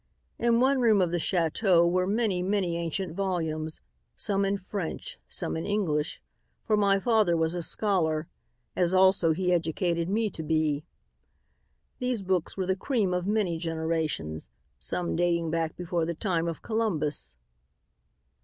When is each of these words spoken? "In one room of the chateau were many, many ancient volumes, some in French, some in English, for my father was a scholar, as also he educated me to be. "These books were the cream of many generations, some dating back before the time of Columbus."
"In 0.39 0.59
one 0.59 0.79
room 0.81 0.99
of 0.99 1.11
the 1.11 1.19
chateau 1.19 1.87
were 1.87 2.07
many, 2.07 2.41
many 2.41 2.75
ancient 2.75 3.13
volumes, 3.15 3.79
some 4.17 4.45
in 4.45 4.57
French, 4.57 5.19
some 5.29 5.55
in 5.55 5.63
English, 5.63 6.23
for 6.65 6.75
my 6.75 6.99
father 6.99 7.37
was 7.37 7.53
a 7.53 7.61
scholar, 7.61 8.27
as 8.75 8.95
also 8.95 9.31
he 9.31 9.53
educated 9.53 10.09
me 10.09 10.31
to 10.31 10.41
be. 10.41 10.85
"These 11.99 12.23
books 12.23 12.57
were 12.57 12.65
the 12.65 12.75
cream 12.75 13.13
of 13.13 13.27
many 13.27 13.59
generations, 13.59 14.49
some 14.79 15.15
dating 15.15 15.51
back 15.51 15.75
before 15.77 16.05
the 16.07 16.15
time 16.15 16.47
of 16.47 16.63
Columbus." 16.63 17.35